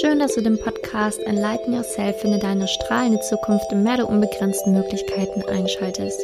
Schön, 0.00 0.18
dass 0.18 0.34
du 0.34 0.42
den 0.42 0.58
Podcast 0.58 1.20
Enlighten 1.20 1.72
Yourself 1.72 2.20
finde 2.20 2.38
deine 2.38 2.68
strahlende 2.68 3.18
Zukunft 3.20 3.72
im 3.72 3.82
Meer 3.82 3.96
der 3.96 4.08
unbegrenzten 4.10 4.74
Möglichkeiten 4.74 5.42
einschaltest. 5.48 6.20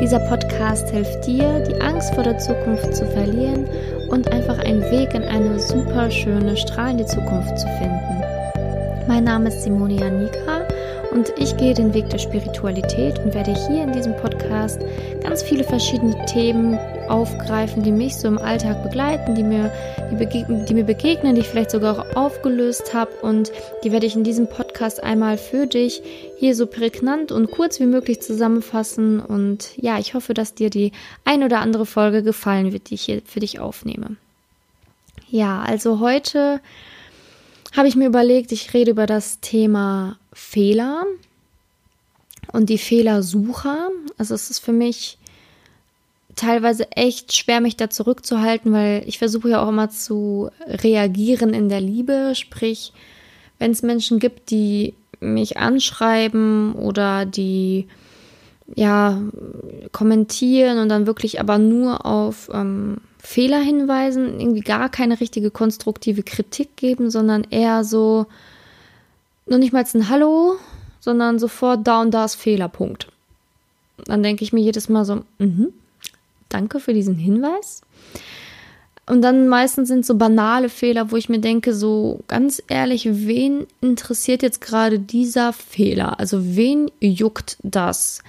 Dieser 0.00 0.20
Podcast 0.20 0.88
hilft 0.88 1.26
dir, 1.26 1.60
die 1.68 1.78
Angst 1.82 2.14
vor 2.14 2.22
der 2.22 2.38
Zukunft 2.38 2.94
zu 2.94 3.04
verlieren 3.06 3.68
und 4.08 4.32
einfach 4.32 4.58
einen 4.58 4.80
Weg 4.90 5.12
in 5.12 5.22
eine 5.22 5.60
super 5.60 6.10
schöne, 6.10 6.56
strahlende 6.56 7.04
Zukunft 7.04 7.58
zu 7.58 7.66
finden. 7.78 8.22
Mein 9.06 9.24
Name 9.24 9.48
ist 9.48 9.64
Simonia 9.64 10.08
Nika 10.08 10.53
und 11.14 11.32
ich 11.38 11.56
gehe 11.56 11.74
den 11.74 11.94
Weg 11.94 12.10
der 12.10 12.18
Spiritualität 12.18 13.18
und 13.20 13.34
werde 13.34 13.54
hier 13.68 13.84
in 13.84 13.92
diesem 13.92 14.16
Podcast 14.16 14.80
ganz 15.22 15.42
viele 15.42 15.62
verschiedene 15.62 16.26
Themen 16.26 16.76
aufgreifen, 17.08 17.82
die 17.82 17.92
mich 17.92 18.16
so 18.16 18.28
im 18.28 18.38
Alltag 18.38 18.82
begleiten, 18.82 19.34
die 19.34 19.44
mir, 19.44 19.72
die, 20.10 20.44
die 20.64 20.74
mir 20.74 20.84
begegnen, 20.84 21.34
die 21.34 21.42
ich 21.42 21.48
vielleicht 21.48 21.70
sogar 21.70 21.98
auch 21.98 22.16
aufgelöst 22.16 22.94
habe. 22.94 23.12
Und 23.22 23.52
die 23.84 23.92
werde 23.92 24.06
ich 24.06 24.16
in 24.16 24.24
diesem 24.24 24.48
Podcast 24.48 25.02
einmal 25.02 25.38
für 25.38 25.66
dich 25.66 26.02
hier 26.38 26.56
so 26.56 26.66
prägnant 26.66 27.30
und 27.30 27.50
kurz 27.50 27.78
wie 27.78 27.86
möglich 27.86 28.20
zusammenfassen. 28.20 29.20
Und 29.20 29.70
ja, 29.76 29.98
ich 29.98 30.14
hoffe, 30.14 30.34
dass 30.34 30.54
dir 30.54 30.70
die 30.70 30.92
ein 31.24 31.44
oder 31.44 31.60
andere 31.60 31.86
Folge 31.86 32.22
gefallen 32.22 32.72
wird, 32.72 32.90
die 32.90 32.94
ich 32.94 33.02
hier 33.02 33.22
für 33.24 33.40
dich 33.40 33.60
aufnehme. 33.60 34.16
Ja, 35.30 35.62
also 35.62 36.00
heute 36.00 36.60
habe 37.76 37.88
ich 37.88 37.96
mir 37.96 38.06
überlegt, 38.06 38.52
ich 38.52 38.72
rede 38.74 38.92
über 38.92 39.06
das 39.06 39.40
Thema 39.40 40.16
Fehler 40.34 41.04
und 42.52 42.68
die 42.68 42.78
Fehlersucher. 42.78 43.88
Also 44.18 44.34
es 44.34 44.50
ist 44.50 44.58
für 44.58 44.72
mich 44.72 45.18
teilweise 46.36 46.90
echt 46.92 47.34
schwer, 47.34 47.60
mich 47.60 47.76
da 47.76 47.88
zurückzuhalten, 47.90 48.72
weil 48.72 49.04
ich 49.06 49.18
versuche 49.18 49.50
ja 49.50 49.62
auch 49.62 49.68
immer 49.68 49.90
zu 49.90 50.50
reagieren 50.66 51.54
in 51.54 51.68
der 51.68 51.80
Liebe. 51.80 52.32
Sprich, 52.34 52.92
wenn 53.58 53.70
es 53.70 53.82
Menschen 53.82 54.18
gibt, 54.18 54.50
die 54.50 54.94
mich 55.20 55.56
anschreiben 55.56 56.74
oder 56.74 57.24
die 57.24 57.86
ja 58.74 59.22
kommentieren 59.92 60.78
und 60.78 60.88
dann 60.88 61.06
wirklich 61.06 61.40
aber 61.40 61.58
nur 61.58 62.04
auf 62.06 62.50
ähm, 62.52 62.98
Fehler 63.18 63.60
hinweisen, 63.60 64.40
irgendwie 64.40 64.60
gar 64.60 64.88
keine 64.88 65.20
richtige 65.20 65.50
konstruktive 65.50 66.22
Kritik 66.22 66.76
geben, 66.76 67.10
sondern 67.10 67.44
eher 67.50 67.84
so 67.84 68.26
noch 69.46 69.58
nicht 69.58 69.72
mal 69.72 69.84
ein 69.92 70.08
Hallo, 70.08 70.56
sondern 71.00 71.38
sofort 71.38 71.86
da 71.86 72.00
und 72.00 72.12
da 72.12 72.24
ist 72.24 72.34
Fehlerpunkt. 72.34 73.08
Dann 74.06 74.22
denke 74.22 74.42
ich 74.42 74.52
mir 74.52 74.60
jedes 74.60 74.88
Mal 74.88 75.04
so, 75.04 75.22
mhm, 75.38 75.72
danke 76.48 76.80
für 76.80 76.94
diesen 76.94 77.16
Hinweis. 77.16 77.82
Und 79.06 79.20
dann 79.20 79.48
meistens 79.48 79.88
sind 79.88 80.06
so 80.06 80.14
banale 80.14 80.70
Fehler, 80.70 81.10
wo 81.10 81.16
ich 81.16 81.28
mir 81.28 81.40
denke, 81.40 81.74
so 81.74 82.20
ganz 82.26 82.62
ehrlich, 82.68 83.06
wen 83.10 83.66
interessiert 83.82 84.42
jetzt 84.42 84.62
gerade 84.62 84.98
dieser 84.98 85.52
Fehler? 85.52 86.18
Also 86.18 86.56
wen 86.56 86.90
juckt 87.00 87.58
das? 87.62 88.22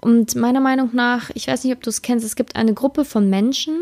Und 0.00 0.34
meiner 0.34 0.60
Meinung 0.60 0.90
nach, 0.92 1.30
ich 1.34 1.46
weiß 1.46 1.64
nicht, 1.64 1.74
ob 1.74 1.82
du 1.82 1.90
es 1.90 2.02
kennst, 2.02 2.26
es 2.26 2.36
gibt 2.36 2.56
eine 2.56 2.74
Gruppe 2.74 3.04
von 3.04 3.30
Menschen, 3.30 3.80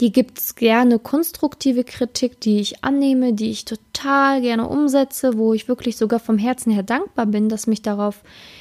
die 0.00 0.12
gibt 0.12 0.38
es 0.38 0.54
gerne 0.54 0.98
konstruktive 0.98 1.82
Kritik, 1.82 2.40
die 2.40 2.60
ich 2.60 2.84
annehme, 2.84 3.32
die 3.32 3.50
ich 3.50 3.64
total 3.64 4.40
gerne 4.40 4.68
umsetze, 4.68 5.36
wo 5.36 5.54
ich 5.54 5.68
wirklich 5.68 5.96
sogar 5.96 6.20
vom 6.20 6.38
Herzen 6.38 6.70
her 6.70 6.84
dankbar 6.84 7.26
bin, 7.26 7.48
dass 7.48 7.66
mich 7.66 7.82
darauf 7.82 8.20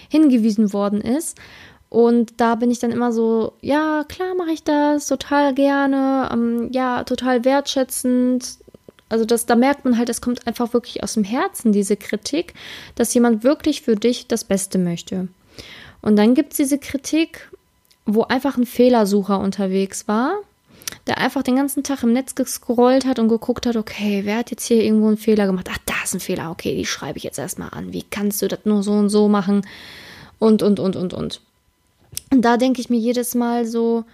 hingewiesen 0.10 0.74
worden 0.74 1.02
ist. 1.02 1.38
Und 1.90 2.42
da 2.42 2.56
bin 2.56 2.72
ich 2.72 2.80
dann 2.80 2.92
immer 2.92 3.14
so, 3.14 3.54
ja, 3.62 4.04
klar 4.08 4.36
mache 4.36 4.52
ich 4.52 4.64
das, 4.64 5.08
total 5.08 5.54
gerne, 5.54 6.30
ähm, 6.34 6.70
ja, 6.72 7.04
total 7.04 7.46
wertschätzend. 7.46 8.58
Also 9.10 9.24
das, 9.24 9.46
da 9.46 9.56
merkt 9.56 9.86
man 9.86 9.98
halt, 9.98 10.10
es 10.10 10.20
kommt 10.20 10.48
einfach 10.48 10.74
wirklich 10.74 11.04
aus 11.04 11.14
dem 11.14 11.24
Herzen, 11.24 11.72
diese 11.72 11.96
Kritik, 11.96 12.56
dass 12.96 13.14
jemand 13.14 13.44
wirklich 13.44 13.84
für 13.84 13.96
dich 13.96 14.28
das 14.28 14.44
Beste 14.44 14.80
möchte. 14.80 15.30
Und 16.02 16.18
dann 16.18 16.34
gibt 16.34 16.54
es 16.54 16.58
diese 16.58 16.78
Kritik, 16.78 17.50
wo 18.06 18.24
einfach 18.24 18.58
ein 18.58 18.66
Fehlersucher 18.66 19.40
unterwegs 19.40 20.08
war, 20.08 20.42
der 21.08 21.18
einfach 21.18 21.44
den 21.44 21.56
ganzen 21.56 21.84
Tag 21.84 22.04
im 22.04 22.14
Netz 22.14 22.36
gescrollt 22.36 23.06
hat 23.06 23.20
und 23.20 23.30
geguckt 23.30 23.66
hat, 23.66 23.76
okay, 23.76 24.22
wer 24.24 24.38
hat 24.38 24.52
jetzt 24.52 24.66
hier 24.66 24.84
irgendwo 24.84 25.08
einen 25.08 25.18
Fehler 25.18 25.46
gemacht? 25.46 25.70
Ach, 25.72 25.78
da 25.86 25.94
ist 26.04 26.14
ein 26.14 26.20
Fehler, 26.20 26.52
okay, 26.52 26.76
die 26.76 26.86
schreibe 26.86 27.18
ich 27.18 27.24
jetzt 27.24 27.40
erstmal 27.40 27.70
an. 27.72 27.94
Wie 27.94 28.04
kannst 28.04 28.42
du 28.42 28.48
das 28.48 28.60
nur 28.66 28.84
so 28.84 28.92
und 28.92 29.10
so 29.10 29.28
machen? 29.28 29.66
Und, 30.40 30.62
und, 30.62 30.80
und, 30.80 30.96
und, 30.96 31.14
und. 31.14 31.42
Und 32.32 32.42
da 32.42 32.58
denke 32.58 32.82
ich 32.82 32.90
mir 32.90 33.00
jedes 33.00 33.36
Mal 33.36 33.66
so, 33.66 34.06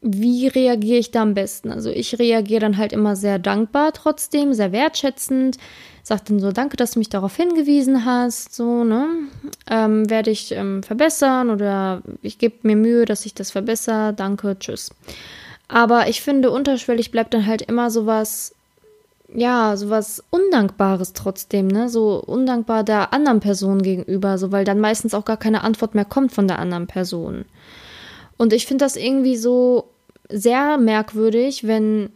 wie 0.00 0.46
reagiere 0.46 0.98
ich 0.98 1.10
da 1.10 1.22
am 1.22 1.34
besten? 1.34 1.72
Also 1.72 1.90
ich 1.90 2.18
reagiere 2.18 2.60
dann 2.60 2.76
halt 2.76 2.92
immer 2.92 3.16
sehr 3.16 3.38
dankbar 3.38 3.92
trotzdem, 3.92 4.54
sehr 4.54 4.70
wertschätzend, 4.70 5.58
sage 6.04 6.22
dann 6.28 6.40
so, 6.40 6.52
danke, 6.52 6.76
dass 6.76 6.92
du 6.92 7.00
mich 7.00 7.08
darauf 7.08 7.34
hingewiesen 7.34 8.04
hast, 8.04 8.54
so, 8.54 8.84
ne, 8.84 9.08
ähm, 9.68 10.08
werde 10.08 10.30
ich 10.30 10.52
ähm, 10.52 10.82
verbessern 10.82 11.50
oder 11.50 12.02
ich 12.22 12.38
gebe 12.38 12.56
mir 12.62 12.76
Mühe, 12.76 13.04
dass 13.06 13.26
ich 13.26 13.34
das 13.34 13.50
verbessere, 13.50 14.12
danke, 14.14 14.56
tschüss. 14.58 14.90
Aber 15.68 16.08
ich 16.08 16.22
finde, 16.22 16.50
unterschwellig 16.50 17.10
bleibt 17.10 17.34
dann 17.34 17.46
halt 17.46 17.62
immer 17.62 17.90
sowas, 17.90 18.54
ja, 19.32 19.76
sowas 19.76 20.24
Undankbares 20.30 21.12
trotzdem, 21.12 21.68
ne? 21.68 21.90
So 21.90 22.22
undankbar 22.24 22.82
der 22.82 23.12
anderen 23.12 23.40
Person 23.40 23.82
gegenüber, 23.82 24.38
so 24.38 24.50
weil 24.50 24.64
dann 24.64 24.80
meistens 24.80 25.12
auch 25.12 25.26
gar 25.26 25.36
keine 25.36 25.62
Antwort 25.62 25.94
mehr 25.94 26.06
kommt 26.06 26.32
von 26.32 26.48
der 26.48 26.58
anderen 26.58 26.86
Person. 26.86 27.44
Und 28.38 28.54
ich 28.54 28.66
finde 28.66 28.84
das 28.84 28.96
irgendwie 28.96 29.36
so 29.36 29.84
sehr 30.30 30.78
merkwürdig, 30.78 31.66
wenn 31.66 32.10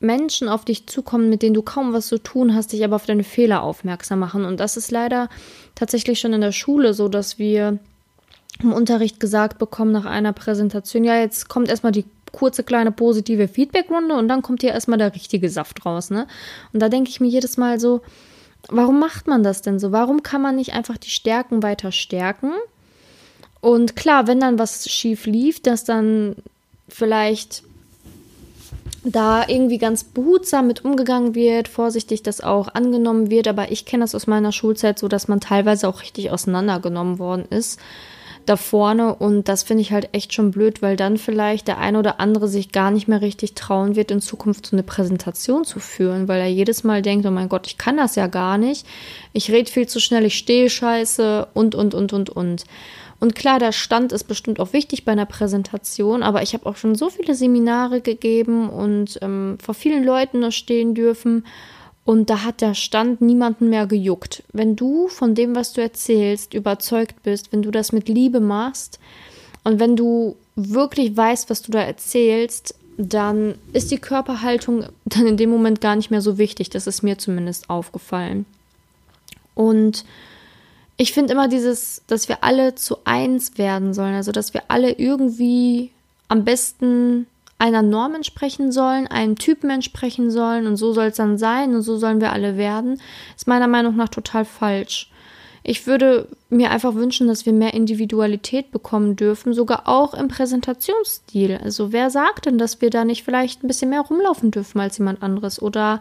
Menschen 0.00 0.48
auf 0.48 0.64
dich 0.64 0.86
zukommen, 0.86 1.28
mit 1.28 1.42
denen 1.42 1.54
du 1.54 1.62
kaum 1.62 1.92
was 1.92 2.06
zu 2.06 2.18
tun 2.18 2.54
hast, 2.54 2.72
dich 2.72 2.84
aber 2.84 2.96
auf 2.96 3.06
deine 3.06 3.24
Fehler 3.24 3.62
aufmerksam 3.62 4.20
machen. 4.20 4.44
Und 4.44 4.60
das 4.60 4.76
ist 4.76 4.90
leider 4.90 5.28
tatsächlich 5.74 6.20
schon 6.20 6.32
in 6.32 6.40
der 6.40 6.52
Schule 6.52 6.94
so, 6.94 7.08
dass 7.08 7.38
wir 7.38 7.78
im 8.62 8.72
Unterricht 8.72 9.20
gesagt 9.20 9.58
bekommen 9.58 9.92
nach 9.92 10.04
einer 10.04 10.32
Präsentation, 10.32 11.04
ja, 11.04 11.18
jetzt 11.18 11.48
kommt 11.48 11.68
erstmal 11.68 11.92
die 11.92 12.04
kurze 12.32 12.62
kleine 12.62 12.92
positive 12.92 13.48
Feedbackrunde 13.48 14.14
und 14.14 14.28
dann 14.28 14.42
kommt 14.42 14.62
hier 14.62 14.72
erstmal 14.72 14.98
der 14.98 15.14
richtige 15.14 15.50
Saft 15.50 15.84
raus, 15.84 16.10
ne? 16.10 16.26
Und 16.72 16.80
da 16.80 16.88
denke 16.88 17.10
ich 17.10 17.20
mir 17.20 17.28
jedes 17.28 17.56
Mal 17.56 17.80
so, 17.80 18.00
warum 18.68 18.98
macht 18.98 19.26
man 19.26 19.42
das 19.42 19.62
denn 19.62 19.78
so? 19.78 19.92
Warum 19.92 20.22
kann 20.22 20.42
man 20.42 20.56
nicht 20.56 20.72
einfach 20.72 20.98
die 20.98 21.10
Stärken 21.10 21.62
weiter 21.62 21.92
stärken? 21.92 22.52
Und 23.60 23.96
klar, 23.96 24.26
wenn 24.26 24.40
dann 24.40 24.58
was 24.58 24.88
schief 24.88 25.26
lief, 25.26 25.60
dass 25.60 25.84
dann 25.84 26.36
vielleicht 26.88 27.62
da 29.04 29.46
irgendwie 29.46 29.78
ganz 29.78 30.04
behutsam 30.04 30.66
mit 30.66 30.84
umgegangen 30.84 31.34
wird, 31.34 31.68
vorsichtig 31.68 32.22
das 32.22 32.40
auch 32.40 32.68
angenommen 32.68 33.30
wird, 33.30 33.48
aber 33.48 33.70
ich 33.70 33.84
kenne 33.84 34.04
das 34.04 34.14
aus 34.14 34.26
meiner 34.26 34.52
Schulzeit 34.52 34.98
so, 34.98 35.08
dass 35.08 35.28
man 35.28 35.40
teilweise 35.40 35.88
auch 35.88 36.02
richtig 36.02 36.30
auseinandergenommen 36.30 37.18
worden 37.18 37.46
ist 37.50 37.80
da 38.48 38.56
vorne 38.56 39.14
und 39.14 39.48
das 39.48 39.62
finde 39.62 39.82
ich 39.82 39.92
halt 39.92 40.08
echt 40.12 40.32
schon 40.32 40.50
blöd, 40.50 40.82
weil 40.82 40.96
dann 40.96 41.18
vielleicht 41.18 41.68
der 41.68 41.78
eine 41.78 41.98
oder 41.98 42.20
andere 42.20 42.48
sich 42.48 42.72
gar 42.72 42.90
nicht 42.90 43.08
mehr 43.08 43.20
richtig 43.20 43.54
trauen 43.54 43.96
wird, 43.96 44.10
in 44.10 44.20
Zukunft 44.20 44.66
so 44.66 44.76
eine 44.76 44.82
Präsentation 44.82 45.64
zu 45.64 45.80
führen, 45.80 46.28
weil 46.28 46.40
er 46.40 46.48
jedes 46.48 46.84
Mal 46.84 47.02
denkt, 47.02 47.26
oh 47.26 47.30
mein 47.30 47.48
Gott, 47.48 47.66
ich 47.66 47.78
kann 47.78 47.96
das 47.96 48.16
ja 48.16 48.26
gar 48.26 48.58
nicht, 48.58 48.86
ich 49.32 49.50
rede 49.50 49.70
viel 49.70 49.86
zu 49.86 50.00
schnell, 50.00 50.24
ich 50.24 50.38
stehe 50.38 50.70
scheiße 50.70 51.48
und, 51.54 51.74
und, 51.74 51.94
und, 51.94 52.12
und, 52.12 52.30
und. 52.30 52.64
Und 53.20 53.34
klar, 53.34 53.58
der 53.58 53.72
Stand 53.72 54.12
ist 54.12 54.24
bestimmt 54.24 54.60
auch 54.60 54.72
wichtig 54.72 55.04
bei 55.04 55.12
einer 55.12 55.26
Präsentation, 55.26 56.22
aber 56.22 56.42
ich 56.42 56.54
habe 56.54 56.66
auch 56.66 56.76
schon 56.76 56.94
so 56.94 57.10
viele 57.10 57.34
Seminare 57.34 58.00
gegeben 58.00 58.70
und 58.70 59.18
ähm, 59.22 59.58
vor 59.60 59.74
vielen 59.74 60.04
Leuten 60.04 60.40
da 60.40 60.52
stehen 60.52 60.94
dürfen 60.94 61.44
und 62.08 62.30
da 62.30 62.42
hat 62.42 62.62
der 62.62 62.72
Stand 62.72 63.20
niemanden 63.20 63.68
mehr 63.68 63.86
gejuckt. 63.86 64.42
Wenn 64.54 64.76
du 64.76 65.08
von 65.08 65.34
dem, 65.34 65.54
was 65.54 65.74
du 65.74 65.82
erzählst, 65.82 66.54
überzeugt 66.54 67.22
bist, 67.22 67.52
wenn 67.52 67.60
du 67.60 67.70
das 67.70 67.92
mit 67.92 68.08
Liebe 68.08 68.40
machst 68.40 68.98
und 69.62 69.78
wenn 69.78 69.94
du 69.94 70.34
wirklich 70.56 71.14
weißt, 71.14 71.50
was 71.50 71.60
du 71.60 71.70
da 71.70 71.80
erzählst, 71.80 72.74
dann 72.96 73.56
ist 73.74 73.90
die 73.90 73.98
Körperhaltung 73.98 74.86
dann 75.04 75.26
in 75.26 75.36
dem 75.36 75.50
Moment 75.50 75.82
gar 75.82 75.96
nicht 75.96 76.10
mehr 76.10 76.22
so 76.22 76.38
wichtig. 76.38 76.70
Das 76.70 76.86
ist 76.86 77.02
mir 77.02 77.18
zumindest 77.18 77.68
aufgefallen. 77.68 78.46
Und 79.54 80.06
ich 80.96 81.12
finde 81.12 81.34
immer 81.34 81.46
dieses, 81.46 82.00
dass 82.06 82.30
wir 82.30 82.42
alle 82.42 82.74
zu 82.74 82.96
eins 83.04 83.58
werden 83.58 83.92
sollen, 83.92 84.14
also 84.14 84.32
dass 84.32 84.54
wir 84.54 84.62
alle 84.68 84.92
irgendwie 84.92 85.90
am 86.28 86.46
besten 86.46 87.26
einer 87.58 87.82
Norm 87.82 88.14
entsprechen 88.14 88.70
sollen, 88.70 89.06
einem 89.08 89.36
Typen 89.36 89.70
entsprechen 89.70 90.30
sollen 90.30 90.66
und 90.66 90.76
so 90.76 90.92
soll 90.92 91.06
es 91.06 91.16
dann 91.16 91.38
sein 91.38 91.74
und 91.74 91.82
so 91.82 91.96
sollen 91.96 92.20
wir 92.20 92.32
alle 92.32 92.56
werden, 92.56 93.00
ist 93.36 93.48
meiner 93.48 93.66
Meinung 93.68 93.96
nach 93.96 94.08
total 94.08 94.44
falsch. 94.44 95.10
Ich 95.64 95.86
würde 95.86 96.28
mir 96.48 96.70
einfach 96.70 96.94
wünschen, 96.94 97.26
dass 97.26 97.44
wir 97.44 97.52
mehr 97.52 97.74
Individualität 97.74 98.70
bekommen 98.70 99.16
dürfen, 99.16 99.52
sogar 99.52 99.86
auch 99.86 100.14
im 100.14 100.28
Präsentationsstil. 100.28 101.58
Also 101.62 101.92
wer 101.92 102.10
sagt 102.10 102.46
denn, 102.46 102.58
dass 102.58 102.80
wir 102.80 102.90
da 102.90 103.04
nicht 103.04 103.24
vielleicht 103.24 103.62
ein 103.62 103.68
bisschen 103.68 103.90
mehr 103.90 104.00
rumlaufen 104.00 104.50
dürfen 104.50 104.80
als 104.80 104.96
jemand 104.98 105.22
anderes 105.22 105.60
oder 105.60 106.00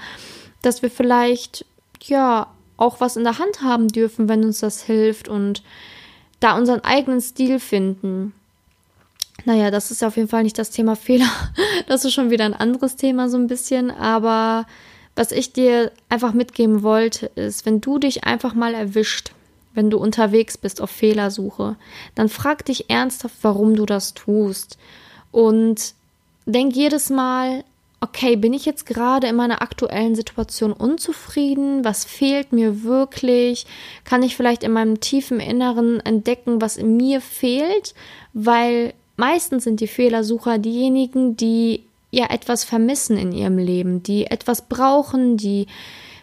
dass 0.62 0.84
wir 0.84 0.90
vielleicht 0.90 1.66
ja 2.04 2.48
auch 2.78 3.02
was 3.02 3.18
in 3.18 3.24
der 3.24 3.40
Hand 3.40 3.62
haben 3.62 3.88
dürfen, 3.88 4.30
wenn 4.30 4.46
uns 4.46 4.60
das 4.60 4.84
hilft 4.84 5.28
und 5.28 5.64
da 6.40 6.56
unseren 6.56 6.82
eigenen 6.84 7.20
Stil 7.20 7.60
finden. 7.60 8.34
Naja, 9.46 9.72
das 9.72 9.92
ist 9.92 10.04
auf 10.04 10.18
jeden 10.18 10.28
Fall 10.28 10.44
nicht 10.44 10.58
das 10.58 10.72
Thema 10.72 10.96
Fehler. 10.96 11.30
Das 11.88 12.04
ist 12.04 12.14
schon 12.14 12.32
wieder 12.32 12.44
ein 12.44 12.54
anderes 12.54 12.98
Thema 12.98 13.30
so 13.30 13.38
ein 13.38 13.48
bisschen. 13.48 13.92
Aber 13.92 14.66
was 15.16 15.32
ich 15.32 15.54
dir 15.54 15.92
einfach 16.10 16.34
mitgeben 16.34 16.84
wollte, 16.84 17.28
ist, 17.28 17.66
wenn 17.66 17.80
du 17.80 17.98
dich 17.98 18.26
einfach 18.26 18.54
mal 18.54 18.74
erwischt, 18.74 19.32
wenn 19.74 19.90
du 19.90 19.98
unterwegs 19.98 20.58
bist 20.58 20.82
auf 20.82 20.90
Fehlersuche, 20.90 21.78
dann 22.14 22.30
frag 22.30 22.66
dich 22.66 22.90
ernsthaft, 22.90 23.36
warum 23.42 23.76
du 23.76 23.86
das 23.86 24.16
tust. 24.16 24.78
Und 25.32 25.94
denk 26.46 26.76
jedes 26.76 27.10
Mal, 27.10 27.64
okay, 28.00 28.36
bin 28.36 28.54
ich 28.54 28.66
jetzt 28.66 28.86
gerade 28.86 29.28
in 29.28 29.36
meiner 29.36 29.62
aktuellen 29.62 30.16
Situation 30.16 30.74
unzufrieden? 30.74 31.84
Was 31.84 32.06
fehlt 32.06 32.54
mir 32.54 32.84
wirklich? 32.84 33.66
Kann 34.04 34.24
ich 34.24 34.36
vielleicht 34.36 34.64
in 34.64 34.72
meinem 34.72 35.00
tiefen 35.00 35.40
Inneren 35.40 36.00
entdecken, 36.00 36.62
was 36.62 36.78
in 36.78 36.98
mir 36.98 37.22
fehlt? 37.22 37.94
Weil 38.34 38.94
meistens 39.18 39.66
sind 39.66 39.82
die 39.82 39.88
Fehlersucher 39.88 40.58
diejenigen, 40.58 41.36
die 41.36 41.84
ja 42.12 42.30
etwas 42.30 42.64
vermissen 42.64 43.18
in 43.18 43.34
ihrem 43.34 43.58
Leben, 43.58 44.02
die 44.02 44.28
etwas 44.28 44.62
brauchen, 44.62 45.36
die 45.36 45.68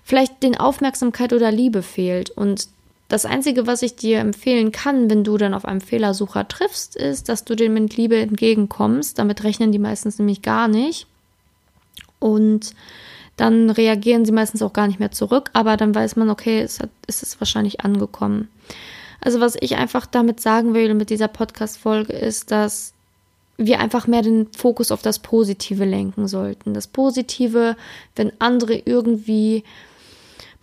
vielleicht 0.03 0.43
den 0.43 0.57
Aufmerksamkeit 0.57 1.33
oder 1.33 1.53
Liebe 1.53 1.83
fehlt. 1.83 2.31
Und 2.31 2.69
das 3.09 3.27
Einzige, 3.27 3.67
was 3.67 3.83
ich 3.83 3.97
dir 3.97 4.19
empfehlen 4.21 4.73
kann, 4.73 5.11
wenn 5.11 5.25
du 5.25 5.37
dann 5.37 5.55
auf 5.55 5.67
einem 5.67 5.81
Fehlersucher 5.81 6.49
triffst, 6.49 6.97
ist, 6.97 7.29
dass 7.29 7.45
du 7.45 7.55
dem 7.55 7.75
mit 7.75 7.97
Liebe 7.97 8.17
entgegenkommst. 8.17 9.19
Damit 9.19 9.45
rechnen 9.45 9.73
die 9.73 9.79
meistens 9.79 10.19
nämlich 10.19 10.41
gar 10.41 10.69
nicht. 10.69 11.07
Und 12.19 12.75
dann 13.37 13.71
reagieren 13.71 14.25
sie 14.25 14.33
meistens 14.33 14.63
auch 14.63 14.73
gar 14.73 14.87
nicht 14.87 15.01
mehr 15.01 15.11
zurück, 15.11 15.51
aber 15.53 15.77
dann 15.77 15.95
weiß 15.95 16.17
man, 16.17 16.31
okay, 16.31 16.61
es, 16.61 16.81
hat, 16.81 16.91
es 17.07 17.23
ist 17.23 17.41
wahrscheinlich 17.41 17.81
angekommen. 17.81 18.49
Also 19.21 19.41
was 19.41 19.57
ich 19.61 19.77
einfach 19.77 20.07
damit 20.07 20.41
sagen 20.41 20.75
will 20.75 20.93
mit 20.95 21.11
dieser 21.11 21.29
Podcast-Folge 21.29 22.13
ist, 22.13 22.51
dass 22.51 22.95
wir 23.57 23.81
einfach 23.81 24.07
mehr 24.07 24.23
den 24.23 24.49
Fokus 24.53 24.91
auf 24.91 25.03
das 25.03 25.21
Positive 25.21 25.85
lenken 25.85 26.27
sollten. 26.27 26.75
Das 26.75 26.89
Positive, 26.89 27.77
wenn 28.17 28.33
andere 28.41 28.75
irgendwie 28.75 29.65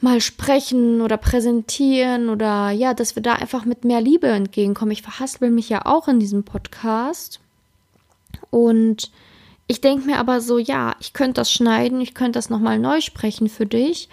mal 0.02 0.20
sprechen 0.20 1.02
oder 1.02 1.18
präsentieren 1.18 2.30
oder 2.30 2.72
ja, 2.72 2.94
dass 2.94 3.16
wir 3.16 3.24
da 3.24 3.34
einfach 3.34 3.66
mit 3.66 3.86
mehr 3.86 4.02
Liebe 4.02 4.28
entgegenkommen. 4.28 4.92
Ich 4.92 5.04
verhaspel 5.04 5.52
mich 5.52 5.70
ja 5.70 5.86
auch 5.86 6.08
in 6.08 6.20
diesem 6.20 6.44
Podcast. 6.44 7.40
Und 8.50 9.12
ich 9.68 9.80
denke 9.80 10.06
mir 10.08 10.18
aber 10.18 10.42
so, 10.42 10.58
ja, 10.58 10.96
ich 11.00 11.14
könnte 11.14 11.36
das 11.36 11.52
schneiden, 11.52 12.02
ich 12.02 12.14
könnte 12.14 12.34
das 12.34 12.50
nochmal 12.50 12.80
neu 12.80 13.00
sprechen 13.00 13.48
für 13.48 13.66
dich. 13.66 14.10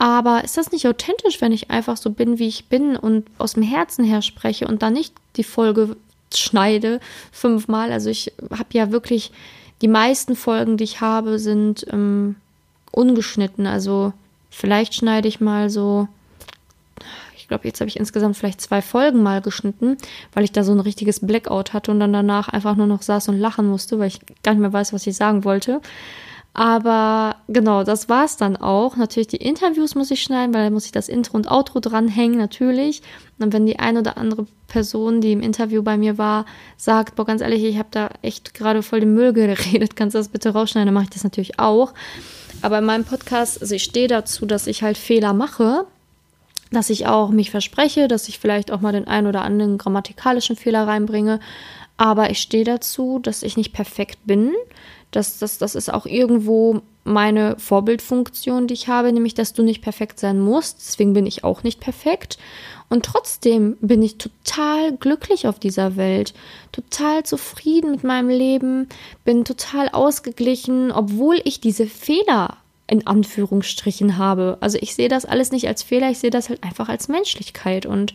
Aber 0.00 0.42
ist 0.44 0.56
das 0.56 0.72
nicht 0.72 0.88
authentisch, 0.88 1.42
wenn 1.42 1.52
ich 1.52 1.70
einfach 1.70 1.98
so 1.98 2.08
bin, 2.08 2.38
wie 2.38 2.48
ich 2.48 2.68
bin 2.70 2.96
und 2.96 3.26
aus 3.36 3.52
dem 3.52 3.62
Herzen 3.62 4.02
her 4.02 4.22
spreche 4.22 4.66
und 4.66 4.80
dann 4.80 4.94
nicht 4.94 5.12
die 5.36 5.44
Folge 5.44 5.94
schneide 6.34 7.00
fünfmal. 7.32 7.92
Also 7.92 8.08
ich 8.08 8.32
habe 8.50 8.70
ja 8.72 8.92
wirklich, 8.92 9.30
die 9.82 9.88
meisten 9.88 10.36
Folgen, 10.36 10.78
die 10.78 10.84
ich 10.84 11.02
habe, 11.02 11.38
sind 11.38 11.86
ähm, 11.92 12.36
ungeschnitten. 12.90 13.66
Also 13.66 14.14
vielleicht 14.48 14.94
schneide 14.94 15.28
ich 15.28 15.38
mal 15.38 15.68
so, 15.68 16.08
ich 17.36 17.46
glaube, 17.46 17.68
jetzt 17.68 17.82
habe 17.82 17.88
ich 17.88 17.98
insgesamt 17.98 18.38
vielleicht 18.38 18.62
zwei 18.62 18.80
Folgen 18.80 19.22
mal 19.22 19.42
geschnitten, 19.42 19.98
weil 20.32 20.44
ich 20.44 20.52
da 20.52 20.64
so 20.64 20.72
ein 20.72 20.80
richtiges 20.80 21.20
Blackout 21.20 21.74
hatte 21.74 21.90
und 21.90 22.00
dann 22.00 22.14
danach 22.14 22.48
einfach 22.48 22.74
nur 22.74 22.86
noch 22.86 23.02
saß 23.02 23.28
und 23.28 23.38
lachen 23.38 23.66
musste, 23.68 23.98
weil 23.98 24.08
ich 24.08 24.20
gar 24.42 24.52
nicht 24.52 24.62
mehr 24.62 24.72
weiß, 24.72 24.94
was 24.94 25.06
ich 25.06 25.14
sagen 25.14 25.44
wollte. 25.44 25.82
Aber 26.52 27.36
genau, 27.46 27.84
das 27.84 28.08
war 28.08 28.24
es 28.24 28.36
dann 28.36 28.56
auch. 28.56 28.96
Natürlich 28.96 29.28
die 29.28 29.36
Interviews 29.36 29.94
muss 29.94 30.10
ich 30.10 30.22
schneiden, 30.22 30.52
weil 30.52 30.64
da 30.64 30.70
muss 30.70 30.84
ich 30.84 30.92
das 30.92 31.08
Intro 31.08 31.36
und 31.36 31.50
Outro 31.50 31.78
dranhängen, 31.78 32.38
natürlich. 32.38 33.02
Und 33.38 33.52
wenn 33.52 33.66
die 33.66 33.78
eine 33.78 34.00
oder 34.00 34.18
andere 34.18 34.46
Person, 34.66 35.20
die 35.20 35.32
im 35.32 35.42
Interview 35.42 35.82
bei 35.82 35.96
mir 35.96 36.18
war, 36.18 36.46
sagt, 36.76 37.14
boah, 37.14 37.24
ganz 37.24 37.40
ehrlich, 37.40 37.62
ich 37.62 37.78
habe 37.78 37.88
da 37.92 38.10
echt 38.22 38.52
gerade 38.54 38.82
voll 38.82 39.00
den 39.00 39.14
Müll 39.14 39.32
geredet, 39.34 39.94
kannst 39.94 40.14
du 40.14 40.18
das 40.18 40.28
bitte 40.28 40.50
rausschneiden, 40.50 40.86
dann 40.86 40.94
mache 40.94 41.04
ich 41.04 41.10
das 41.10 41.24
natürlich 41.24 41.60
auch. 41.60 41.94
Aber 42.62 42.78
in 42.78 42.84
meinem 42.84 43.04
Podcast, 43.04 43.60
also 43.62 43.74
ich 43.74 43.84
stehe 43.84 44.08
dazu, 44.08 44.44
dass 44.44 44.66
ich 44.66 44.82
halt 44.82 44.98
Fehler 44.98 45.32
mache, 45.32 45.86
dass 46.72 46.90
ich 46.90 47.06
auch 47.06 47.30
mich 47.30 47.50
verspreche, 47.50 48.08
dass 48.08 48.28
ich 48.28 48.38
vielleicht 48.38 48.70
auch 48.70 48.80
mal 48.80 48.92
den 48.92 49.06
einen 49.06 49.26
oder 49.28 49.42
anderen 49.42 49.78
grammatikalischen 49.78 50.56
Fehler 50.56 50.86
reinbringe. 50.86 51.40
Aber 51.96 52.30
ich 52.30 52.38
stehe 52.38 52.64
dazu, 52.64 53.18
dass 53.18 53.42
ich 53.42 53.56
nicht 53.56 53.72
perfekt 53.72 54.18
bin, 54.24 54.52
das, 55.10 55.38
das, 55.38 55.58
das 55.58 55.74
ist 55.74 55.92
auch 55.92 56.06
irgendwo 56.06 56.82
meine 57.04 57.58
Vorbildfunktion, 57.58 58.66
die 58.66 58.74
ich 58.74 58.88
habe, 58.88 59.12
nämlich, 59.12 59.34
dass 59.34 59.52
du 59.52 59.62
nicht 59.62 59.82
perfekt 59.82 60.20
sein 60.20 60.38
musst. 60.38 60.78
Deswegen 60.86 61.12
bin 61.12 61.26
ich 61.26 61.42
auch 61.44 61.62
nicht 61.62 61.80
perfekt. 61.80 62.38
Und 62.88 63.04
trotzdem 63.04 63.76
bin 63.80 64.02
ich 64.02 64.18
total 64.18 64.96
glücklich 64.96 65.46
auf 65.46 65.58
dieser 65.58 65.96
Welt, 65.96 66.34
total 66.72 67.24
zufrieden 67.24 67.92
mit 67.92 68.04
meinem 68.04 68.28
Leben, 68.28 68.88
bin 69.24 69.44
total 69.44 69.88
ausgeglichen, 69.88 70.90
obwohl 70.90 71.40
ich 71.44 71.60
diese 71.60 71.86
Fehler 71.86 72.56
in 72.88 73.06
Anführungsstrichen 73.06 74.18
habe. 74.18 74.58
Also 74.60 74.76
ich 74.80 74.94
sehe 74.94 75.08
das 75.08 75.24
alles 75.24 75.52
nicht 75.52 75.68
als 75.68 75.84
Fehler, 75.84 76.10
ich 76.10 76.18
sehe 76.18 76.30
das 76.30 76.48
halt 76.48 76.64
einfach 76.64 76.88
als 76.88 77.06
Menschlichkeit 77.06 77.86
und 77.86 78.14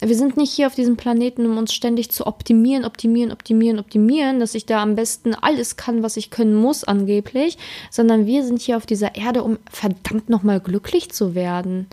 wir 0.00 0.14
sind 0.14 0.36
nicht 0.36 0.52
hier 0.52 0.66
auf 0.66 0.74
diesem 0.74 0.96
Planeten, 0.96 1.46
um 1.46 1.56
uns 1.56 1.72
ständig 1.72 2.10
zu 2.10 2.26
optimieren, 2.26 2.84
optimieren, 2.84 3.32
optimieren, 3.32 3.78
optimieren, 3.78 4.40
dass 4.40 4.54
ich 4.54 4.66
da 4.66 4.82
am 4.82 4.94
besten 4.94 5.34
alles 5.34 5.76
kann, 5.76 6.02
was 6.02 6.16
ich 6.16 6.30
können 6.30 6.54
muss, 6.54 6.84
angeblich, 6.84 7.56
sondern 7.90 8.26
wir 8.26 8.44
sind 8.44 8.60
hier 8.60 8.76
auf 8.76 8.86
dieser 8.86 9.14
Erde, 9.14 9.42
um 9.42 9.58
verdammt 9.70 10.28
nochmal 10.28 10.60
glücklich 10.60 11.10
zu 11.10 11.34
werden. 11.34 11.86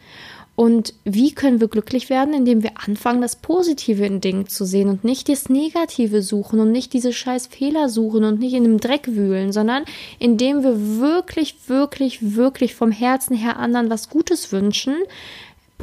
Und 0.55 0.93
wie 1.03 1.33
können 1.33 1.61
wir 1.61 1.67
glücklich 1.67 2.11
werden? 2.11 2.33
Indem 2.33 2.61
wir 2.61 2.73
anfangen, 2.75 3.21
das 3.21 3.37
Positive 3.37 4.05
in 4.05 4.21
Dingen 4.21 4.47
zu 4.47 4.65
sehen 4.65 4.87
und 4.87 5.03
nicht 5.03 5.27
das 5.27 5.49
Negative 5.49 6.21
suchen 6.21 6.59
und 6.59 6.71
nicht 6.71 6.93
diese 6.93 7.11
scheiß 7.11 7.47
Fehler 7.47 7.89
suchen 7.89 8.23
und 8.23 8.39
nicht 8.39 8.53
in 8.53 8.63
dem 8.63 8.79
Dreck 8.79 9.07
wühlen, 9.07 9.51
sondern 9.51 9.83
indem 10.19 10.63
wir 10.63 10.99
wirklich, 10.99 11.55
wirklich, 11.67 12.35
wirklich 12.35 12.75
vom 12.75 12.91
Herzen 12.91 13.35
her 13.35 13.57
anderen 13.57 13.89
was 13.89 14.09
Gutes 14.09 14.51
wünschen, 14.51 14.95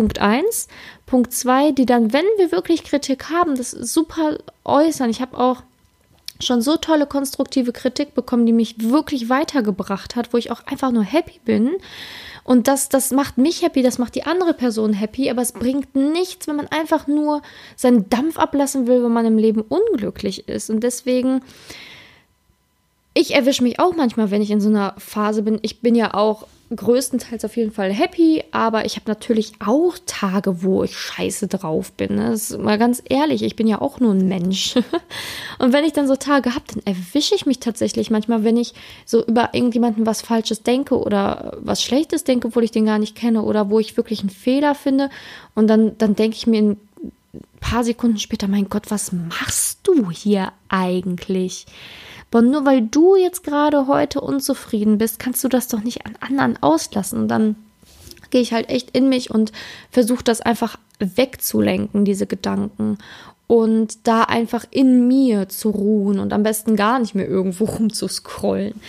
Punkt 0.01 0.19
1. 0.19 0.69
Punkt 1.05 1.31
2, 1.31 1.73
die 1.73 1.85
dann, 1.85 2.15
wenn 2.15 2.25
wir 2.39 2.53
wirklich 2.53 2.85
Kritik 2.85 3.29
haben, 3.29 3.55
das 3.55 3.71
super 3.71 4.39
äußern. 4.65 5.11
Ich 5.11 5.21
habe 5.21 5.37
auch 5.37 5.63
schon 6.43 6.63
so 6.63 6.79
tolle 6.79 7.05
konstruktive 7.05 7.73
Kritik 7.73 8.15
bekommen, 8.15 8.47
die 8.47 8.55
mich 8.55 8.77
wirklich 8.81 9.29
weitergebracht 9.29 10.17
hat, 10.17 10.33
wo 10.33 10.39
ich 10.39 10.51
auch 10.51 10.67
einfach 10.67 10.91
nur 10.91 11.03
happy 11.03 11.39
bin. 11.45 11.73
Und 12.45 12.67
das, 12.67 12.89
das 12.89 13.11
macht 13.11 13.37
mich 13.37 13.61
happy, 13.61 13.83
das 13.83 13.99
macht 13.99 14.15
die 14.15 14.23
andere 14.25 14.55
Person 14.55 14.95
happy, 14.95 15.29
aber 15.29 15.43
es 15.43 15.53
bringt 15.53 15.95
nichts, 15.95 16.49
wenn 16.49 16.57
man 16.57 16.69
einfach 16.69 17.07
nur 17.07 17.43
seinen 17.77 18.09
Dampf 18.09 18.39
ablassen 18.39 18.87
will, 18.87 19.05
wenn 19.05 19.13
man 19.13 19.27
im 19.27 19.37
Leben 19.37 19.61
unglücklich 19.61 20.49
ist. 20.49 20.71
Und 20.71 20.81
deswegen, 20.81 21.43
ich 23.13 23.35
erwische 23.35 23.63
mich 23.63 23.79
auch 23.79 23.95
manchmal, 23.95 24.31
wenn 24.31 24.41
ich 24.41 24.51
in 24.51 24.63
so 24.63 24.71
einer 24.71 24.95
Phase 24.97 25.43
bin. 25.43 25.59
Ich 25.61 25.83
bin 25.83 25.95
ja 25.95 26.15
auch 26.15 26.47
größtenteils 26.75 27.45
auf 27.45 27.57
jeden 27.57 27.73
Fall 27.73 27.93
happy, 27.93 28.45
aber 28.53 28.85
ich 28.85 28.97
habe 28.97 29.09
natürlich 29.09 29.53
auch 29.59 29.97
Tage, 30.07 30.63
wo 30.63 30.85
ich 30.85 30.97
scheiße 30.97 31.49
drauf 31.49 31.93
bin. 31.93 32.15
Ne? 32.15 32.31
Das 32.31 32.51
ist 32.51 32.59
mal 32.59 32.79
ganz 32.79 33.03
ehrlich, 33.09 33.43
ich 33.43 33.57
bin 33.57 33.67
ja 33.67 33.81
auch 33.81 33.99
nur 33.99 34.13
ein 34.13 34.29
Mensch. 34.29 34.77
Und 35.59 35.73
wenn 35.73 35.85
ich 35.85 35.93
dann 35.93 36.07
so 36.07 36.15
Tage 36.15 36.55
habe, 36.55 36.65
dann 36.73 36.83
erwische 36.85 37.35
ich 37.35 37.45
mich 37.45 37.59
tatsächlich 37.59 38.11
manchmal, 38.11 38.45
wenn 38.45 38.57
ich 38.57 38.75
so 39.05 39.25
über 39.25 39.51
irgendjemanden 39.53 40.07
was 40.07 40.23
Falsches 40.23 40.63
denke 40.63 40.97
oder 40.97 41.59
was 41.61 41.83
Schlechtes 41.83 42.23
denke, 42.23 42.49
obwohl 42.49 42.65
ich 42.65 42.71
den 42.71 42.87
gar 42.87 42.99
nicht 42.99 43.17
kenne 43.17 43.43
oder 43.43 43.69
wo 43.69 43.81
ich 43.81 43.97
wirklich 43.97 44.21
einen 44.21 44.31
Fehler 44.31 44.77
finde. 44.77 45.11
Und 45.57 45.67
dann, 45.67 45.99
dann 45.99 46.15
denke 46.15 46.37
ich 46.37 46.47
mir 46.47 46.63
ein 46.63 46.77
paar 47.59 47.83
Sekunden 47.83 48.19
später, 48.19 48.47
mein 48.47 48.69
Gott, 48.69 48.91
was 48.91 49.11
machst 49.13 49.81
du 49.83 50.11
hier 50.11 50.53
eigentlich? 50.69 51.67
Aber 52.31 52.43
nur 52.43 52.65
weil 52.65 52.83
du 52.83 53.17
jetzt 53.17 53.43
gerade 53.43 53.87
heute 53.89 54.21
unzufrieden 54.21 54.99
bist, 54.99 55.19
kannst 55.19 55.43
du 55.43 55.49
das 55.49 55.69
doch 55.69 55.83
nicht 55.83 56.07
an 56.07 56.15
anderen 56.21 56.63
auslassen. 56.63 57.21
Und 57.21 57.29
dann 57.29 57.57
gehe 58.31 58.41
ich 58.41 58.53
halt 58.53 58.69
echt 58.69 58.91
in 58.91 59.09
mich 59.09 59.31
und 59.31 59.51
versuche 59.91 60.23
das 60.23 60.41
einfach 60.41 60.79
wegzulenken, 61.01 62.05
diese 62.05 62.27
Gedanken. 62.27 62.99
Und 63.49 64.07
da 64.07 64.23
einfach 64.23 64.65
in 64.71 65.09
mir 65.09 65.49
zu 65.49 65.71
ruhen 65.71 66.21
und 66.21 66.33
am 66.33 66.45
besten 66.45 66.77
gar 66.77 67.01
nicht 67.01 67.17
mehr 67.17 67.27
irgendwo 67.29 67.65
rumzuscrollen. 67.79 68.81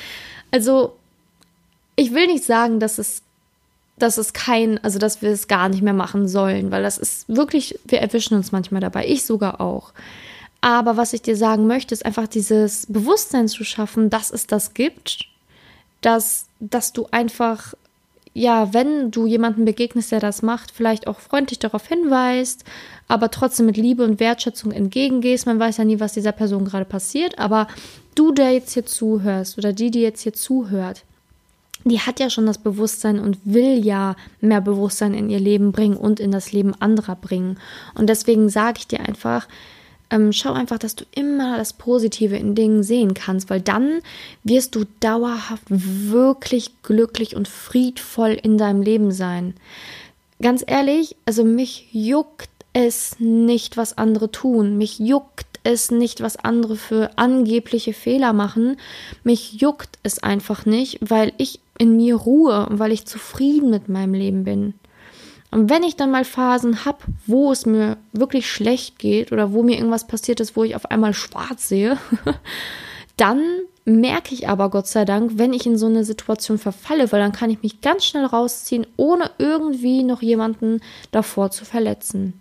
Also, 0.52 0.94
ich 1.96 2.14
will 2.14 2.28
nicht 2.28 2.44
sagen, 2.44 2.80
dass 2.80 3.00
es 3.00 3.24
dass 3.98 4.18
es 4.18 4.34
kein, 4.34 4.84
also 4.84 4.98
dass 4.98 5.22
wir 5.22 5.30
es 5.30 5.48
gar 5.48 5.70
nicht 5.70 5.84
mehr 5.84 5.94
machen 5.94 6.28
sollen, 6.28 6.72
weil 6.72 6.82
das 6.82 6.98
ist 6.98 7.26
wirklich, 7.28 7.80
wir 7.86 8.00
erwischen 8.00 8.36
uns 8.36 8.52
manchmal 8.52 8.82
dabei, 8.82 9.06
ich 9.06 9.26
sogar 9.26 9.62
auch. 9.62 9.94
Aber 10.62 10.96
was 10.96 11.14
ich 11.14 11.24
dir 11.24 11.36
sagen 11.36 11.66
möchte, 11.66 11.94
ist 11.94 12.06
einfach 12.06 12.28
dieses 12.28 12.86
Bewusstsein 12.88 13.48
zu 13.48 13.64
schaffen, 13.64 14.12
dass 14.12 14.32
es 14.32 14.46
das 14.46 14.76
gibt, 14.76 15.26
dass, 16.02 16.46
dass 16.60 16.94
du 16.94 17.08
einfach, 17.10 17.74
ja, 18.34 18.72
wenn 18.72 19.10
du 19.10 19.26
jemanden 19.26 19.66
begegnest, 19.66 20.12
der 20.12 20.20
das 20.20 20.44
macht, 20.44 20.72
vielleicht 20.72 21.08
auch 21.08 21.20
freundlich 21.20 21.58
darauf 21.58 21.88
hinweist, 21.88 22.64
aber 23.08 23.32
trotzdem 23.32 23.66
mit 23.66 23.78
Liebe 23.78 24.04
und 24.04 24.20
Wertschätzung 24.20 24.72
entgegengehst. 24.72 25.48
Man 25.48 25.60
weiß 25.60 25.78
ja 25.78 25.84
nie, 25.84 26.00
was 26.00 26.14
dieser 26.14 26.32
Person 26.32 26.66
gerade 26.66 26.86
passiert, 26.86 27.40
aber 27.40 27.68
du, 28.14 28.32
der 28.32 28.52
jetzt 28.52 28.74
hier 28.74 28.86
zuhörst 28.86 29.58
oder 29.58 29.74
die, 29.74 29.90
die 29.90 30.02
jetzt 30.02 30.22
hier 30.22 30.34
zuhört, 30.34 31.04
die 31.84 32.00
hat 32.00 32.20
ja 32.20 32.30
schon 32.30 32.46
das 32.46 32.60
Bewusstsein 32.60 33.20
und 33.20 33.40
will 33.44 33.84
ja 33.84 34.16
mehr 34.40 34.62
Bewusstsein 34.62 35.16
in 35.16 35.32
ihr 35.32 35.40
Leben 35.40 35.72
bringen 35.72 35.98
und 35.98 36.20
in 36.20 36.32
das 36.32 36.52
Leben 36.52 36.76
anderer 36.80 37.16
bringen. 37.16 37.58
Und 37.96 38.08
deswegen 38.08 38.50
sage 38.50 38.78
ich 38.80 38.88
dir 38.88 39.00
einfach, 39.00 39.48
ähm, 40.12 40.34
schau 40.34 40.52
einfach, 40.52 40.78
dass 40.78 40.96
du 40.96 41.06
immer 41.16 41.58
das 41.58 41.74
Positive 41.74 42.36
in 42.36 42.54
Dingen 42.54 42.84
sehen 42.84 43.14
kannst, 43.14 43.50
weil 43.50 43.62
dann 43.62 44.02
wirst 44.44 44.76
du 44.76 44.86
dauerhaft 45.00 45.64
wirklich 45.70 46.72
glücklich 46.84 47.36
und 47.36 47.48
friedvoll 47.48 48.32
in 48.32 48.58
deinem 48.58 48.82
Leben 48.82 49.12
sein. 49.12 49.56
Ganz 50.42 50.64
ehrlich, 50.68 51.16
also 51.26 51.44
mich 51.44 51.88
juckt 51.94 52.50
es 52.74 53.20
nicht, 53.20 53.78
was 53.78 53.98
andere 53.98 54.32
tun. 54.32 54.78
Mich 54.78 55.00
juckt 55.00 55.46
es 55.64 55.92
nicht, 55.92 56.22
was 56.22 56.38
andere 56.38 56.76
für 56.76 57.12
angebliche 57.18 57.94
Fehler 57.94 58.34
machen. 58.34 58.78
Mich 59.24 59.54
juckt 59.54 60.00
es 60.04 60.20
einfach 60.20 60.66
nicht, 60.66 60.98
weil 61.02 61.34
ich 61.38 61.60
in 61.78 61.96
mir 61.96 62.16
ruhe 62.16 62.68
und 62.68 62.80
weil 62.80 62.92
ich 62.92 63.06
zufrieden 63.06 63.70
mit 63.70 63.88
meinem 63.88 64.14
Leben 64.14 64.44
bin. 64.44 64.74
Und 65.52 65.70
wenn 65.70 65.84
ich 65.84 65.98
dann 65.98 66.12
mal 66.12 66.24
Phasen 66.24 66.86
habe, 66.86 67.00
wo 67.28 67.52
es 67.52 67.66
mir 67.66 67.98
wirklich 68.14 68.50
schlecht 68.50 68.98
geht 69.00 69.32
oder 69.34 69.52
wo 69.52 69.64
mir 69.64 69.76
irgendwas 69.78 70.08
passiert 70.08 70.40
ist, 70.40 70.56
wo 70.56 70.64
ich 70.64 70.76
auf 70.76 70.90
einmal 70.90 71.14
schwarz 71.14 71.68
sehe, 71.68 71.98
dann 73.18 73.44
merke 73.84 74.34
ich 74.34 74.48
aber 74.48 74.70
Gott 74.70 74.88
sei 74.88 75.04
Dank, 75.06 75.34
wenn 75.36 75.54
ich 75.54 75.66
in 75.66 75.78
so 75.78 75.88
eine 75.88 76.06
Situation 76.06 76.58
verfalle, 76.58 77.12
weil 77.12 77.20
dann 77.20 77.34
kann 77.34 77.50
ich 77.50 77.62
mich 77.62 77.82
ganz 77.82 78.06
schnell 78.06 78.26
rausziehen, 78.26 78.88
ohne 78.96 79.32
irgendwie 79.40 80.04
noch 80.04 80.22
jemanden 80.22 80.80
davor 81.12 81.52
zu 81.52 81.66
verletzen. 81.66 82.40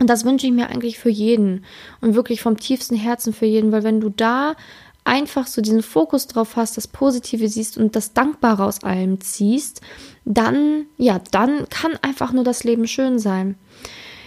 Und 0.00 0.10
das 0.10 0.24
wünsche 0.24 0.46
ich 0.46 0.52
mir 0.52 0.68
eigentlich 0.68 0.98
für 0.98 1.10
jeden 1.10 1.64
und 2.00 2.14
wirklich 2.14 2.42
vom 2.42 2.56
tiefsten 2.56 2.96
Herzen 2.96 3.32
für 3.32 3.46
jeden, 3.46 3.70
weil 3.70 3.84
wenn 3.84 4.00
du 4.00 4.08
da 4.08 4.56
einfach 5.04 5.46
so 5.46 5.60
diesen 5.60 5.82
Fokus 5.82 6.26
drauf 6.26 6.56
hast, 6.56 6.76
das 6.76 6.88
Positive 6.88 7.48
siehst 7.48 7.76
und 7.76 7.94
das 7.94 8.14
Dankbare 8.14 8.64
aus 8.64 8.82
allem 8.82 9.20
ziehst, 9.20 9.82
dann, 10.24 10.86
ja, 10.96 11.20
dann 11.30 11.68
kann 11.68 11.98
einfach 12.02 12.32
nur 12.32 12.44
das 12.44 12.64
Leben 12.64 12.86
schön 12.86 13.18
sein. 13.18 13.56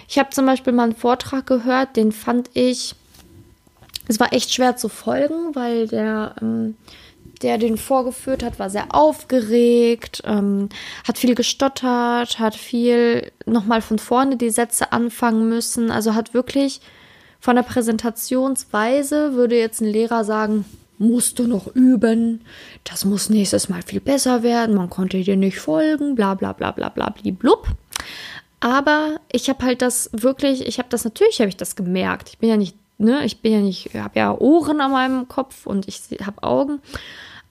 Ich 0.08 0.20
habe 0.20 0.30
zum 0.30 0.46
Beispiel 0.46 0.74
mal 0.74 0.84
einen 0.84 0.96
Vortrag 0.96 1.48
gehört, 1.48 1.98
den 1.98 2.12
fand 2.12 2.50
ich, 2.54 2.96
es 4.08 4.20
war 4.20 4.32
echt 4.32 4.54
schwer 4.54 4.78
zu 4.78 4.88
folgen, 4.88 5.54
weil 5.56 5.88
der, 5.88 6.36
ähm, 6.42 6.78
der 7.42 7.58
den 7.58 7.78
vorgeführt 7.78 8.44
hat, 8.44 8.58
war 8.58 8.70
sehr 8.70 8.96
aufgeregt, 8.96 10.22
ähm, 10.26 10.70
hat 11.08 11.18
viel 11.18 11.36
gestottert, 11.36 12.40
hat 12.40 12.56
viel 12.56 13.32
nochmal 13.46 13.82
von 13.82 14.00
vorne 14.00 14.38
die 14.38 14.50
Sätze 14.50 14.92
anfangen 14.92 15.50
müssen, 15.50 15.92
also 15.92 16.16
hat 16.16 16.34
wirklich 16.34 16.82
von 17.40 17.56
der 17.56 17.64
Präsentationsweise 17.64 19.34
würde 19.34 19.58
jetzt 19.58 19.82
ein 19.82 19.88
Lehrer 19.88 20.24
sagen, 20.24 20.66
musst 20.98 21.40
du 21.40 21.48
noch 21.48 21.68
üben, 21.76 22.42
das 22.84 23.06
muss 23.06 23.30
nächstes 23.30 23.70
Mal 23.70 23.82
viel 23.84 24.00
besser 24.00 24.44
werden, 24.44 24.76
man 24.76 24.90
konnte 24.90 25.20
dir 25.22 25.36
nicht 25.36 25.60
folgen, 25.60 26.16
bla 26.16 26.34
bla 26.34 26.54
bla 26.54 26.72
bla 26.72 26.90
bla 26.90 27.14
blub. 27.32 27.68
Aber 28.60 29.20
ich 29.32 29.50
habe 29.50 29.64
halt 29.64 29.82
das 29.82 30.10
wirklich, 30.14 30.66
ich 30.66 30.80
habe 30.80 30.90
das 30.90 31.04
natürlich, 31.04 31.40
habe 31.40 31.50
ich 31.50 31.58
das 31.58 31.76
gemerkt. 31.76 32.30
Ich 32.30 32.38
bin 32.40 32.50
ja 32.50 32.58
nicht, 32.58 32.76
ne, 32.98 33.24
ich 33.24 33.42
bin 33.42 33.54
ja 33.54 33.60
nicht, 33.60 33.94
ich 33.94 34.02
habe 34.02 34.18
ja 34.18 34.36
Ohren 34.36 34.82
an 34.82 34.92
meinem 34.92 35.28
Kopf 35.28 35.68
und 35.68 35.88
ich 35.88 36.02
habe 36.26 36.42
Augen. 36.42 36.82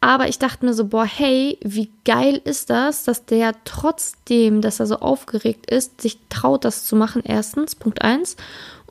Aber 0.00 0.28
ich 0.28 0.38
dachte 0.38 0.66
mir 0.66 0.74
so, 0.74 0.86
boah, 0.86 1.06
hey, 1.06 1.58
wie 1.62 1.90
geil 2.04 2.40
ist 2.44 2.70
das, 2.70 3.04
dass 3.04 3.24
der 3.24 3.54
trotzdem, 3.64 4.60
dass 4.60 4.80
er 4.80 4.86
so 4.86 4.96
aufgeregt 4.96 5.70
ist, 5.70 6.00
sich 6.00 6.18
traut, 6.28 6.64
das 6.64 6.84
zu 6.84 6.96
machen, 6.96 7.22
erstens, 7.24 7.74
Punkt 7.76 8.02
eins 8.02 8.36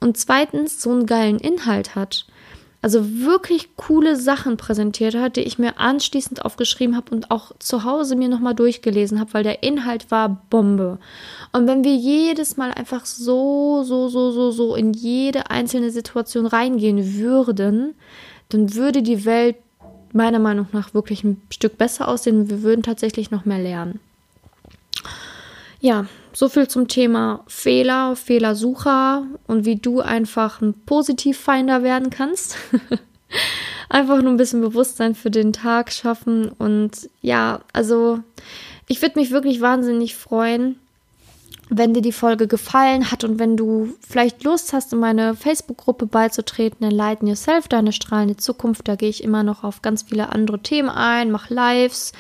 und 0.06 0.18
zweitens 0.18 0.82
so 0.82 0.92
einen 0.92 1.08
geilen 1.08 1.40
Inhalt 1.40 1.96
hat. 1.96 2.28
Also 2.82 3.22
wirklich 3.22 3.76
coole 3.76 4.16
Sachen 4.16 4.58
präsentiert 4.58 5.16
hat, 5.16 5.38
die 5.38 5.42
ich 5.42 5.58
mir 5.58 5.80
anschließend 5.80 6.46
aufgeschrieben 6.46 6.96
habe 6.96 7.16
und 7.16 7.32
auch 7.32 7.52
zu 7.58 7.84
Hause 7.84 8.16
mir 8.16 8.30
nochmal 8.30 8.54
durchgelesen 8.54 9.20
habe, 9.20 9.34
weil 9.34 9.42
der 9.42 9.64
Inhalt 9.64 10.12
war 10.12 10.44
Bombe. 10.52 11.00
Und 11.52 11.66
wenn 11.66 11.84
wir 11.84 11.96
jedes 11.96 12.56
Mal 12.56 12.72
einfach 12.72 13.08
so, 13.08 13.82
so, 13.84 14.08
so, 14.08 14.30
so, 14.30 14.52
so 14.52 14.76
in 14.76 14.94
jede 14.94 15.50
einzelne 15.50 15.90
Situation 15.90 16.46
reingehen 16.46 17.16
würden, 17.16 17.96
dann 18.50 18.76
würde 18.76 19.02
die 19.02 19.26
Welt 19.26 19.56
meiner 20.14 20.40
Meinung 20.40 20.68
nach 20.72 20.94
wirklich 20.94 21.24
ein 21.24 21.42
Stück 21.50 21.80
besser 21.80 22.08
aussehen. 22.08 22.48
Wir 22.48 22.62
würden 22.62 22.84
tatsächlich 22.84 23.32
noch 23.32 23.46
mehr 23.46 23.60
lernen. 23.60 24.00
Ja, 25.82 26.06
so 26.36 26.50
viel 26.50 26.68
zum 26.68 26.88
Thema 26.88 27.44
Fehler, 27.48 28.16
Fehlersucher 28.16 29.26
und 29.48 29.66
wie 29.66 29.78
du 29.78 30.02
einfach 30.02 30.62
ein 30.62 30.74
Positivfinder 30.86 31.82
werden 31.82 32.10
kannst. 32.10 32.58
einfach 33.90 34.22
nur 34.22 34.32
ein 34.32 34.38
bisschen 34.38 34.62
Bewusstsein 34.62 35.16
für 35.16 35.32
den 35.32 35.54
Tag 35.54 35.92
schaffen 35.92 36.50
und 36.50 37.10
ja, 37.22 37.62
also 37.74 38.20
ich 38.88 39.02
würde 39.02 39.20
mich 39.20 39.32
wirklich 39.32 39.62
wahnsinnig 39.62 40.16
freuen, 40.16 40.80
wenn 41.70 41.94
dir 41.94 42.02
die 42.02 42.12
Folge 42.12 42.48
gefallen 42.48 43.12
hat 43.12 43.24
und 43.24 43.40
wenn 43.40 43.58
du 43.58 43.96
vielleicht 44.00 44.44
Lust 44.44 44.72
hast, 44.72 44.94
in 44.94 45.00
meine 45.00 45.36
Facebook-Gruppe 45.36 46.06
beizutreten, 46.06 46.86
Enlighten 46.86 47.28
Yourself, 47.28 47.68
deine 47.68 47.92
strahlende 47.92 48.38
Zukunft, 48.38 48.88
da 48.88 48.96
gehe 48.96 49.10
ich 49.10 49.24
immer 49.24 49.42
noch 49.42 49.64
auf 49.64 49.82
ganz 49.82 50.04
viele 50.04 50.30
andere 50.30 50.60
Themen 50.60 50.90
ein, 50.90 51.32
mache 51.32 51.54
Lives. 51.54 52.14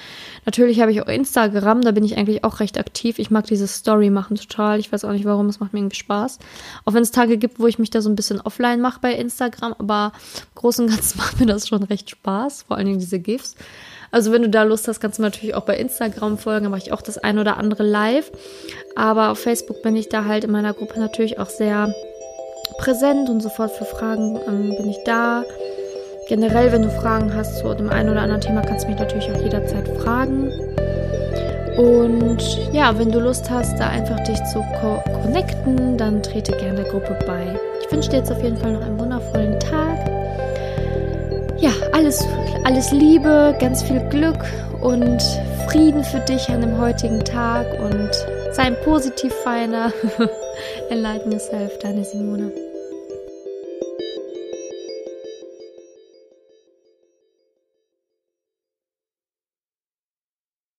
Natürlich 0.45 0.81
habe 0.81 0.91
ich 0.91 1.01
auch 1.01 1.07
Instagram, 1.07 1.81
da 1.81 1.91
bin 1.91 2.03
ich 2.03 2.17
eigentlich 2.17 2.43
auch 2.43 2.59
recht 2.59 2.79
aktiv. 2.79 3.19
Ich 3.19 3.29
mag 3.29 3.45
dieses 3.45 3.75
Story 3.75 4.09
machen 4.09 4.35
total. 4.35 4.79
Ich 4.79 4.91
weiß 4.91 5.05
auch 5.05 5.11
nicht 5.11 5.25
warum, 5.25 5.47
es 5.47 5.59
macht 5.59 5.73
mir 5.73 5.79
irgendwie 5.79 5.95
Spaß. 5.95 6.39
Auch 6.85 6.93
wenn 6.93 7.03
es 7.03 7.11
Tage 7.11 7.37
gibt, 7.37 7.59
wo 7.59 7.67
ich 7.67 7.77
mich 7.77 7.91
da 7.91 8.01
so 8.01 8.09
ein 8.09 8.15
bisschen 8.15 8.41
offline 8.41 8.81
mache 8.81 8.99
bei 8.99 9.13
Instagram, 9.13 9.75
aber 9.77 10.11
im 10.37 10.55
Großen 10.55 10.85
und 10.85 10.91
Ganzen 10.91 11.17
macht 11.19 11.39
mir 11.39 11.45
das 11.45 11.67
schon 11.67 11.83
recht 11.83 12.09
Spaß, 12.09 12.63
vor 12.63 12.77
allen 12.77 12.87
Dingen 12.87 12.99
diese 12.99 13.19
GIFs. 13.19 13.55
Also 14.11 14.31
wenn 14.31 14.43
du 14.43 14.49
da 14.49 14.63
Lust 14.63 14.87
hast, 14.87 15.01
kannst 15.01 15.19
du 15.19 15.23
natürlich 15.23 15.55
auch 15.55 15.65
bei 15.65 15.77
Instagram 15.77 16.37
folgen, 16.37 16.63
da 16.63 16.69
mache 16.69 16.83
ich 16.83 16.93
auch 16.93 17.01
das 17.01 17.17
ein 17.17 17.37
oder 17.37 17.57
andere 17.57 17.83
live. 17.83 18.31
Aber 18.95 19.31
auf 19.31 19.39
Facebook 19.39 19.81
bin 19.81 19.95
ich 19.95 20.09
da 20.09 20.25
halt 20.25 20.43
in 20.45 20.51
meiner 20.51 20.73
Gruppe 20.73 20.99
natürlich 20.99 21.39
auch 21.39 21.49
sehr 21.49 21.93
präsent 22.77 23.29
und 23.29 23.41
sofort 23.41 23.71
für 23.71 23.85
Fragen 23.85 24.39
ähm, 24.47 24.75
bin 24.77 24.89
ich 24.89 24.97
da. 25.05 25.43
Generell, 26.27 26.71
wenn 26.71 26.81
du 26.81 26.89
Fragen 26.89 27.33
hast 27.35 27.59
zu 27.59 27.73
dem 27.73 27.89
einen 27.89 28.09
oder 28.09 28.21
anderen 28.21 28.41
Thema, 28.41 28.61
kannst 28.61 28.85
du 28.85 28.89
mich 28.89 28.99
natürlich 28.99 29.29
auch 29.31 29.41
jederzeit 29.41 29.87
fragen. 29.99 30.49
Und 31.77 32.41
ja, 32.71 32.97
wenn 32.97 33.11
du 33.11 33.19
Lust 33.19 33.49
hast, 33.49 33.77
da 33.79 33.89
einfach 33.89 34.19
dich 34.21 34.41
zu 34.45 34.59
co 34.79 35.03
connecten, 35.21 35.97
dann 35.97 36.23
trete 36.23 36.53
gerne 36.53 36.83
der 36.83 36.91
Gruppe 36.91 37.17
bei. 37.27 37.59
Ich 37.81 37.91
wünsche 37.91 38.09
dir 38.09 38.17
jetzt 38.17 38.31
auf 38.31 38.41
jeden 38.41 38.57
Fall 38.57 38.73
noch 38.73 38.81
einen 38.81 38.97
wundervollen 38.97 39.59
Tag. 39.59 39.97
Ja, 41.59 41.71
alles 41.93 42.25
alles 42.65 42.91
Liebe, 42.91 43.55
ganz 43.59 43.83
viel 43.83 43.99
Glück 44.09 44.43
und 44.81 45.21
Frieden 45.69 46.03
für 46.03 46.19
dich 46.21 46.49
an 46.49 46.61
dem 46.61 46.79
heutigen 46.79 47.23
Tag 47.23 47.67
und 47.79 48.09
sei 48.55 48.63
ein 48.63 48.79
Positivfinder. 48.81 49.91
Enlighten 50.89 51.31
yourself, 51.31 51.77
deine 51.79 52.05
Simone. 52.05 52.64